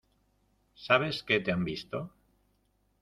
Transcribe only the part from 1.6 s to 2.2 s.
visto.